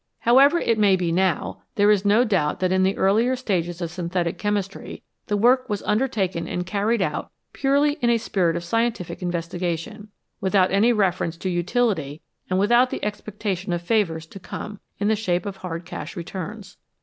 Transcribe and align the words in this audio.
However 0.21 0.57
it 0.57 0.79
may 0.79 0.95
be 0.95 1.11
now, 1.11 1.61
there 1.75 1.91
is 1.91 2.03
no 2.03 2.23
doubt 2.23 2.59
that 2.59 2.71
in 2.71 2.81
the 2.81 2.97
earlier 2.97 3.35
stages 3.35 3.81
of 3.81 3.91
synthetic 3.91 4.39
chemistry, 4.39 5.03
the 5.27 5.37
work 5.37 5.69
was 5.69 5.83
under 5.83 6.07
taken 6.07 6.47
and 6.47 6.65
carried 6.65 7.03
out 7.03 7.29
purely 7.53 7.99
in 8.01 8.09
a 8.09 8.17
spirit 8.17 8.55
of 8.55 8.63
scientific 8.63 9.21
in 9.21 9.29
vestigation, 9.29 10.07
without 10.39 10.71
any 10.71 10.91
reference 10.91 11.37
to 11.37 11.51
utility 11.51 12.23
and 12.49 12.57
without 12.57 12.89
the 12.89 13.05
expectation 13.05 13.73
of 13.73 13.83
favours 13.83 14.25
to 14.25 14.39
come, 14.39 14.79
in 14.97 15.07
the 15.07 15.15
shape 15.15 15.45
of 15.45 15.57
hard 15.57 15.85
cash 15.85 16.15
returns. 16.15 16.77